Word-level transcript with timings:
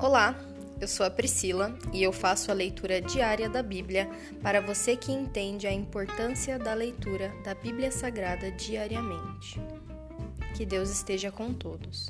Olá, 0.00 0.36
eu 0.80 0.86
sou 0.86 1.04
a 1.04 1.10
Priscila 1.10 1.76
e 1.92 2.04
eu 2.04 2.12
faço 2.12 2.52
a 2.52 2.54
leitura 2.54 3.00
diária 3.00 3.48
da 3.48 3.64
Bíblia 3.64 4.08
para 4.40 4.60
você 4.60 4.96
que 4.96 5.10
entende 5.10 5.66
a 5.66 5.72
importância 5.72 6.56
da 6.56 6.72
leitura 6.72 7.34
da 7.42 7.52
Bíblia 7.52 7.90
Sagrada 7.90 8.48
diariamente. 8.52 9.60
Que 10.56 10.64
Deus 10.64 10.88
esteja 10.88 11.32
com 11.32 11.52
todos. 11.52 12.08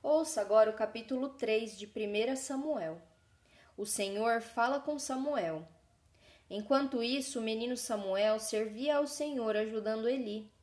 Ouça 0.00 0.40
agora 0.40 0.70
o 0.70 0.74
capítulo 0.74 1.30
3 1.30 1.76
de 1.76 1.86
1 1.86 2.36
Samuel. 2.36 3.02
O 3.76 3.84
Senhor 3.84 4.40
fala 4.40 4.78
com 4.78 5.00
Samuel. 5.00 5.66
Enquanto 6.48 7.02
isso, 7.02 7.40
o 7.40 7.42
menino 7.42 7.76
Samuel 7.76 8.38
servia 8.38 8.98
ao 8.98 9.06
Senhor 9.08 9.56
ajudando 9.56 10.08
Eli. 10.08 10.53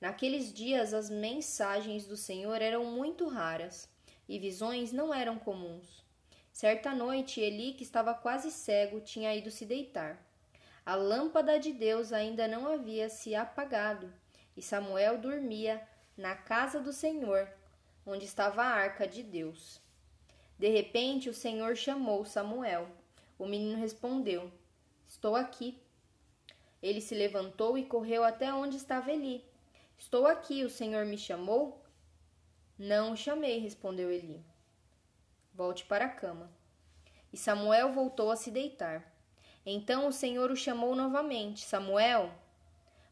Naqueles 0.00 0.52
dias, 0.52 0.94
as 0.94 1.10
mensagens 1.10 2.06
do 2.06 2.16
Senhor 2.16 2.62
eram 2.62 2.84
muito 2.86 3.28
raras 3.28 3.88
e 4.28 4.38
visões 4.38 4.92
não 4.92 5.12
eram 5.12 5.38
comuns. 5.38 6.04
Certa 6.52 6.94
noite, 6.94 7.40
Eli, 7.40 7.74
que 7.74 7.82
estava 7.82 8.14
quase 8.14 8.50
cego, 8.50 9.00
tinha 9.00 9.34
ido 9.34 9.50
se 9.50 9.66
deitar. 9.66 10.26
A 10.86 10.94
lâmpada 10.94 11.58
de 11.58 11.72
Deus 11.72 12.12
ainda 12.12 12.48
não 12.48 12.66
havia 12.66 13.08
se 13.08 13.34
apagado 13.34 14.12
e 14.56 14.62
Samuel 14.62 15.18
dormia 15.18 15.86
na 16.16 16.34
casa 16.34 16.80
do 16.80 16.92
Senhor, 16.92 17.48
onde 18.04 18.24
estava 18.24 18.62
a 18.62 18.66
arca 18.66 19.06
de 19.06 19.22
Deus. 19.22 19.80
De 20.58 20.68
repente, 20.68 21.30
o 21.30 21.34
Senhor 21.34 21.76
chamou 21.76 22.24
Samuel. 22.24 22.88
O 23.38 23.46
menino 23.46 23.78
respondeu: 23.78 24.50
Estou 25.06 25.34
aqui. 25.36 25.78
Ele 26.82 27.00
se 27.00 27.14
levantou 27.14 27.78
e 27.78 27.84
correu 27.84 28.24
até 28.24 28.52
onde 28.52 28.76
estava 28.76 29.12
Eli. 29.12 29.49
Estou 30.00 30.26
aqui, 30.26 30.64
o 30.64 30.70
Senhor 30.70 31.04
me 31.04 31.18
chamou? 31.18 31.84
Não 32.78 33.12
o 33.12 33.16
chamei, 33.16 33.58
respondeu 33.58 34.10
Eli. 34.10 34.42
Volte 35.52 35.84
para 35.84 36.06
a 36.06 36.08
cama. 36.08 36.50
E 37.30 37.36
Samuel 37.36 37.92
voltou 37.92 38.30
a 38.30 38.34
se 38.34 38.50
deitar. 38.50 39.14
Então 39.64 40.08
o 40.08 40.12
Senhor 40.12 40.50
o 40.50 40.56
chamou 40.56 40.96
novamente: 40.96 41.66
Samuel. 41.66 42.32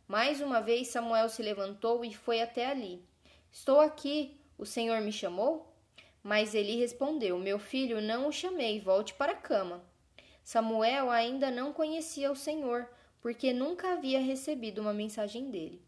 Mais 0.09 0.41
uma 0.41 0.63
vez 0.63 0.89
Samuel 0.89 1.29
se 1.29 1.43
levantou 1.43 2.07
e 2.07 2.15
foi 2.15 2.41
até 2.41 2.71
ali. 2.71 3.05
Estou 3.53 3.81
aqui, 3.81 4.41
o 4.57 4.65
Senhor 4.65 5.03
me 5.03 5.13
chamou? 5.13 5.71
Mas 6.23 6.55
Eli 6.55 6.77
respondeu: 6.77 7.39
Meu 7.39 7.59
filho, 7.59 8.01
não 8.01 8.29
o 8.29 8.33
chamei, 8.33 8.81
volte 8.81 9.13
para 9.13 9.33
a 9.33 9.37
cama. 9.37 9.85
Samuel 10.43 11.11
ainda 11.11 11.51
não 11.51 11.71
conhecia 11.71 12.33
o 12.33 12.35
Senhor, 12.35 12.89
porque 13.21 13.53
nunca 13.53 13.93
havia 13.93 14.21
recebido 14.21 14.81
uma 14.81 14.95
mensagem 14.95 15.51
dele. 15.51 15.87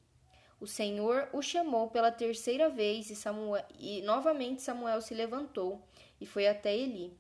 O 0.61 0.67
Senhor 0.67 1.29
o 1.33 1.41
chamou 1.41 1.89
pela 1.89 2.13
terceira 2.13 2.69
vez 2.69 3.09
e, 3.09 3.17
Samuel, 3.17 3.65
e 3.79 4.03
novamente 4.03 4.61
Samuel 4.61 5.01
se 5.01 5.15
levantou 5.15 5.83
e 6.21 6.27
foi 6.27 6.47
até 6.47 6.77
Eli. 6.77 7.17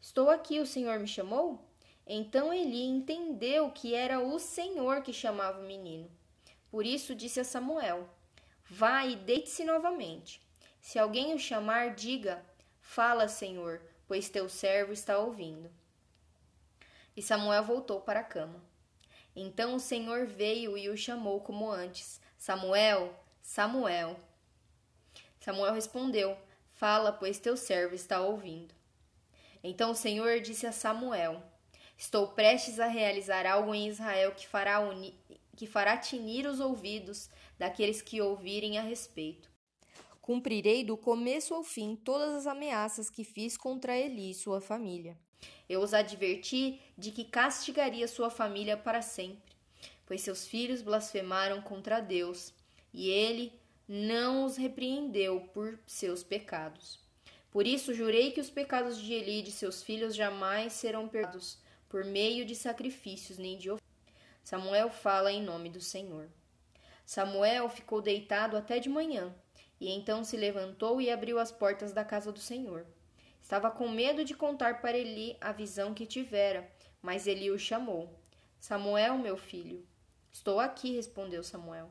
Estou 0.00 0.30
aqui, 0.30 0.58
o 0.58 0.66
Senhor 0.66 0.98
me 0.98 1.06
chamou? 1.06 1.62
Então 2.06 2.50
Eli 2.50 2.84
entendeu 2.84 3.70
que 3.70 3.94
era 3.94 4.18
o 4.18 4.38
Senhor 4.38 5.02
que 5.02 5.12
chamava 5.12 5.60
o 5.60 5.66
menino. 5.66 6.10
Por 6.70 6.86
isso 6.86 7.14
disse 7.14 7.38
a 7.38 7.44
Samuel: 7.44 8.08
Vá 8.64 9.04
e 9.04 9.14
deite-se 9.14 9.62
novamente. 9.62 10.40
Se 10.80 10.98
alguém 10.98 11.34
o 11.34 11.38
chamar, 11.38 11.94
diga: 11.94 12.42
Fala, 12.80 13.28
Senhor, 13.28 13.82
pois 14.06 14.30
teu 14.30 14.48
servo 14.48 14.92
está 14.92 15.18
ouvindo. 15.18 15.70
E 17.14 17.20
Samuel 17.20 17.62
voltou 17.62 18.00
para 18.00 18.20
a 18.20 18.24
cama. 18.24 18.62
Então 19.40 19.76
o 19.76 19.78
Senhor 19.78 20.26
veio 20.26 20.76
e 20.76 20.88
o 20.88 20.96
chamou 20.96 21.40
como 21.40 21.70
antes: 21.70 22.20
Samuel, 22.36 23.14
Samuel. 23.40 24.18
Samuel 25.38 25.72
respondeu: 25.72 26.36
Fala, 26.72 27.12
pois 27.12 27.38
teu 27.38 27.56
servo 27.56 27.94
está 27.94 28.20
ouvindo. 28.20 28.74
Então 29.62 29.92
o 29.92 29.94
Senhor 29.94 30.40
disse 30.40 30.66
a 30.66 30.72
Samuel: 30.72 31.40
Estou 31.96 32.26
prestes 32.26 32.80
a 32.80 32.88
realizar 32.88 33.46
algo 33.46 33.72
em 33.72 33.86
Israel 33.86 34.32
que 34.32 34.44
fará, 34.44 34.80
uni... 34.80 35.16
que 35.56 35.68
fará 35.68 35.96
tinir 35.96 36.44
os 36.44 36.58
ouvidos 36.58 37.30
daqueles 37.56 38.02
que 38.02 38.20
ouvirem 38.20 38.76
a 38.76 38.82
respeito. 38.82 39.48
Cumprirei 40.20 40.82
do 40.82 40.96
começo 40.96 41.54
ao 41.54 41.62
fim 41.62 41.94
todas 41.94 42.34
as 42.34 42.46
ameaças 42.48 43.08
que 43.08 43.22
fiz 43.22 43.56
contra 43.56 43.96
Eli 43.96 44.32
e 44.32 44.34
sua 44.34 44.60
família. 44.60 45.16
Eu 45.68 45.80
os 45.80 45.92
adverti 45.92 46.80
de 46.96 47.10
que 47.10 47.24
castigaria 47.24 48.08
sua 48.08 48.30
família 48.30 48.76
para 48.76 49.02
sempre, 49.02 49.54
pois 50.06 50.22
seus 50.22 50.46
filhos 50.46 50.82
blasfemaram 50.82 51.60
contra 51.60 52.00
Deus, 52.00 52.52
e 52.92 53.10
ele 53.10 53.52
não 53.86 54.44
os 54.44 54.56
repreendeu 54.56 55.40
por 55.52 55.78
seus 55.86 56.22
pecados. 56.22 56.98
Por 57.50 57.66
isso 57.66 57.94
jurei 57.94 58.30
que 58.30 58.40
os 58.40 58.50
pecados 58.50 58.98
de 58.98 59.12
Eli 59.12 59.40
e 59.40 59.42
de 59.42 59.50
seus 59.50 59.82
filhos 59.82 60.14
jamais 60.14 60.72
serão 60.74 61.08
perdoados 61.08 61.58
por 61.88 62.04
meio 62.04 62.44
de 62.44 62.54
sacrifícios 62.54 63.38
nem 63.38 63.56
de 63.56 63.70
ofensas. 63.70 63.88
Samuel 64.44 64.90
fala 64.90 65.32
em 65.32 65.42
nome 65.42 65.68
do 65.68 65.80
Senhor. 65.80 66.28
Samuel 67.04 67.68
ficou 67.68 68.02
deitado 68.02 68.56
até 68.56 68.78
de 68.78 68.88
manhã, 68.88 69.34
e 69.80 69.90
então 69.90 70.22
se 70.24 70.36
levantou 70.36 71.00
e 71.00 71.10
abriu 71.10 71.38
as 71.38 71.50
portas 71.50 71.92
da 71.92 72.04
casa 72.04 72.30
do 72.30 72.38
Senhor. 72.38 72.86
Estava 73.48 73.70
com 73.70 73.88
medo 73.88 74.26
de 74.26 74.34
contar 74.34 74.82
para 74.82 74.98
Eli 74.98 75.34
a 75.40 75.52
visão 75.52 75.94
que 75.94 76.04
tivera, 76.04 76.70
mas 77.00 77.26
Eli 77.26 77.50
o 77.50 77.58
chamou. 77.58 78.14
Samuel, 78.60 79.16
meu 79.16 79.38
filho. 79.38 79.88
Estou 80.30 80.60
aqui, 80.60 80.94
respondeu 80.94 81.42
Samuel. 81.42 81.90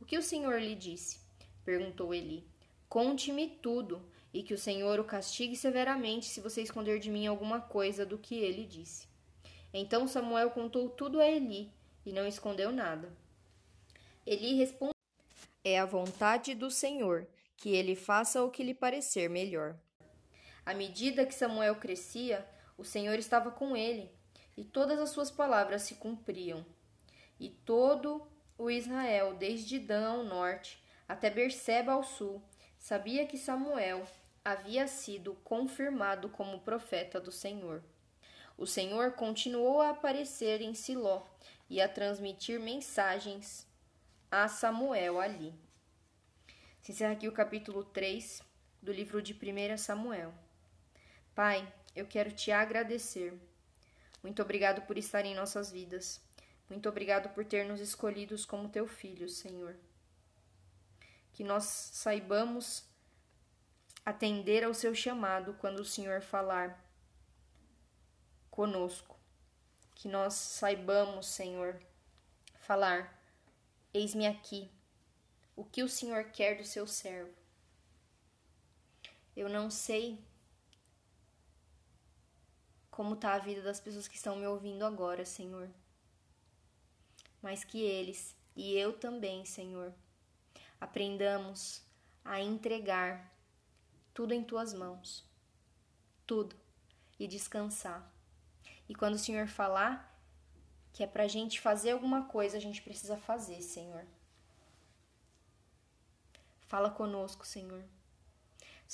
O 0.00 0.04
que 0.04 0.16
o 0.16 0.22
Senhor 0.22 0.56
lhe 0.60 0.76
disse? 0.76 1.18
perguntou 1.64 2.14
Eli. 2.14 2.46
Conte-me 2.88 3.48
tudo, 3.48 4.08
e 4.32 4.40
que 4.40 4.54
o 4.54 4.58
Senhor 4.58 5.00
o 5.00 5.04
castigue 5.04 5.56
severamente 5.56 6.26
se 6.26 6.40
você 6.40 6.62
esconder 6.62 7.00
de 7.00 7.10
mim 7.10 7.26
alguma 7.26 7.60
coisa 7.60 8.06
do 8.06 8.16
que 8.16 8.36
ele 8.36 8.64
disse. 8.64 9.08
Então 9.72 10.06
Samuel 10.06 10.52
contou 10.52 10.88
tudo 10.88 11.20
a 11.20 11.28
Eli 11.28 11.72
e 12.06 12.12
não 12.12 12.24
escondeu 12.24 12.70
nada. 12.70 13.12
Eli 14.24 14.54
respondeu: 14.54 14.94
É 15.64 15.76
a 15.76 15.84
vontade 15.84 16.54
do 16.54 16.70
Senhor 16.70 17.26
que 17.56 17.70
ele 17.70 17.96
faça 17.96 18.44
o 18.44 18.50
que 18.52 18.62
lhe 18.62 18.74
parecer 18.74 19.28
melhor. 19.28 19.76
À 20.64 20.72
medida 20.72 21.26
que 21.26 21.34
Samuel 21.34 21.76
crescia, 21.76 22.46
o 22.76 22.84
Senhor 22.84 23.18
estava 23.18 23.50
com 23.50 23.76
ele, 23.76 24.10
e 24.56 24.64
todas 24.64 24.98
as 24.98 25.10
suas 25.10 25.30
palavras 25.30 25.82
se 25.82 25.96
cumpriam. 25.96 26.64
E 27.38 27.50
todo 27.50 28.26
o 28.56 28.70
Israel, 28.70 29.34
desde 29.34 29.78
Dan 29.78 30.08
ao 30.08 30.24
norte 30.24 30.82
até 31.08 31.28
Berseba 31.28 31.92
ao 31.92 32.02
sul, 32.02 32.42
sabia 32.78 33.26
que 33.26 33.36
Samuel 33.36 34.06
havia 34.44 34.86
sido 34.86 35.34
confirmado 35.44 36.28
como 36.28 36.60
profeta 36.60 37.20
do 37.20 37.32
Senhor. 37.32 37.82
O 38.56 38.66
Senhor 38.66 39.12
continuou 39.12 39.80
a 39.80 39.90
aparecer 39.90 40.60
em 40.60 40.74
Siló 40.74 41.22
e 41.68 41.80
a 41.80 41.88
transmitir 41.88 42.60
mensagens 42.60 43.66
a 44.30 44.48
Samuel 44.48 45.20
ali. 45.20 45.54
Se 46.80 46.92
encerra 46.92 47.12
aqui 47.12 47.26
o 47.26 47.32
capítulo 47.32 47.82
3 47.82 48.42
do 48.82 48.92
livro 48.92 49.20
de 49.20 49.32
1 49.32 49.76
Samuel. 49.78 50.43
Pai, 51.34 51.66
eu 51.96 52.06
quero 52.06 52.30
te 52.30 52.52
agradecer. 52.52 53.36
Muito 54.22 54.40
obrigado 54.40 54.82
por 54.82 54.96
estar 54.96 55.24
em 55.24 55.34
nossas 55.34 55.68
vidas. 55.68 56.20
Muito 56.70 56.88
obrigado 56.88 57.28
por 57.34 57.44
ter 57.44 57.64
nos 57.66 57.80
escolhidos 57.80 58.44
como 58.44 58.68
teu 58.68 58.86
filho, 58.86 59.28
Senhor. 59.28 59.76
Que 61.32 61.42
nós 61.42 61.64
saibamos 61.64 62.84
atender 64.06 64.62
ao 64.62 64.72
seu 64.72 64.94
chamado 64.94 65.54
quando 65.54 65.80
o 65.80 65.84
Senhor 65.84 66.22
falar 66.22 66.82
conosco. 68.48 69.18
Que 69.94 70.06
nós 70.06 70.34
saibamos, 70.34 71.26
Senhor, 71.26 71.80
falar: 72.60 73.20
Eis-me 73.92 74.26
aqui. 74.26 74.70
O 75.56 75.64
que 75.64 75.82
o 75.82 75.88
Senhor 75.88 76.24
quer 76.26 76.56
do 76.56 76.64
seu 76.64 76.86
servo? 76.86 77.34
Eu 79.36 79.48
não 79.48 79.68
sei 79.68 80.24
como 82.94 83.14
está 83.14 83.34
a 83.34 83.38
vida 83.38 83.60
das 83.60 83.80
pessoas 83.80 84.06
que 84.06 84.14
estão 84.14 84.36
me 84.36 84.46
ouvindo 84.46 84.84
agora, 84.84 85.24
Senhor. 85.24 85.68
Mas 87.42 87.64
que 87.64 87.82
eles 87.82 88.36
e 88.54 88.72
eu 88.78 88.92
também, 88.92 89.44
Senhor, 89.44 89.92
aprendamos 90.80 91.82
a 92.24 92.40
entregar 92.40 93.36
tudo 94.14 94.32
em 94.32 94.44
tuas 94.44 94.72
mãos. 94.72 95.28
Tudo. 96.24 96.54
E 97.18 97.26
descansar. 97.26 98.08
E 98.88 98.94
quando 98.94 99.14
o 99.14 99.18
Senhor 99.18 99.48
falar 99.48 100.16
que 100.92 101.02
é 101.02 101.06
pra 101.08 101.26
gente 101.26 101.60
fazer 101.60 101.90
alguma 101.90 102.26
coisa, 102.26 102.56
a 102.56 102.60
gente 102.60 102.80
precisa 102.80 103.16
fazer, 103.16 103.60
Senhor. 103.60 104.06
Fala 106.68 106.90
conosco, 106.90 107.44
Senhor. 107.44 107.84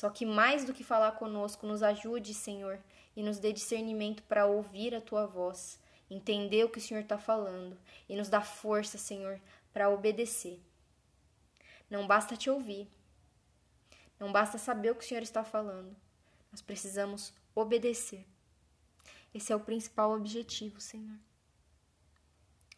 Só 0.00 0.08
que 0.08 0.24
mais 0.24 0.64
do 0.64 0.72
que 0.72 0.82
falar 0.82 1.12
conosco, 1.12 1.66
nos 1.66 1.82
ajude, 1.82 2.32
Senhor, 2.32 2.82
e 3.14 3.22
nos 3.22 3.38
dê 3.38 3.52
discernimento 3.52 4.22
para 4.22 4.46
ouvir 4.46 4.94
a 4.94 5.00
tua 5.00 5.26
voz, 5.26 5.78
entender 6.08 6.64
o 6.64 6.70
que 6.70 6.78
o 6.78 6.80
Senhor 6.80 7.02
está 7.02 7.18
falando 7.18 7.78
e 8.08 8.16
nos 8.16 8.30
dá 8.30 8.40
força, 8.40 8.96
Senhor, 8.96 9.38
para 9.74 9.90
obedecer. 9.90 10.58
Não 11.90 12.06
basta 12.06 12.34
te 12.34 12.48
ouvir. 12.48 12.88
Não 14.18 14.32
basta 14.32 14.56
saber 14.56 14.90
o 14.90 14.94
que 14.94 15.04
o 15.04 15.06
Senhor 15.06 15.22
está 15.22 15.44
falando. 15.44 15.94
Nós 16.50 16.62
precisamos 16.62 17.34
obedecer. 17.54 18.26
Esse 19.34 19.52
é 19.52 19.56
o 19.56 19.60
principal 19.60 20.12
objetivo, 20.12 20.80
Senhor. 20.80 21.18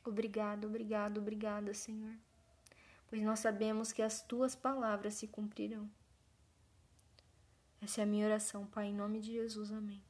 Obrigado, 0.05 0.67
obrigado, 0.67 1.19
obrigada, 1.19 1.73
Senhor. 1.73 2.17
Pois 3.09 3.23
nós 3.23 3.39
sabemos 3.39 3.93
que 3.93 4.03
as 4.03 4.23
tuas 4.23 4.57
palavras 4.57 5.15
se 5.15 5.29
cumprirão. 5.29 5.89
Essa 7.83 8.03
é 8.03 8.05
a 8.05 8.07
minha 8.07 8.25
oração, 8.25 8.65
Pai, 8.65 8.87
em 8.87 8.95
nome 8.95 9.19
de 9.19 9.33
Jesus. 9.33 9.73
Amém. 9.73 10.01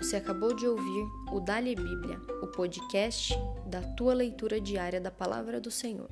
Você 0.00 0.16
acabou 0.16 0.52
de 0.52 0.66
ouvir 0.66 1.04
o 1.32 1.38
Dali 1.38 1.76
Bíblia, 1.76 2.20
o 2.42 2.48
podcast 2.48 3.32
da 3.64 3.80
tua 3.94 4.12
leitura 4.12 4.60
diária 4.60 5.00
da 5.00 5.12
palavra 5.12 5.60
do 5.60 5.70
Senhor. 5.70 6.10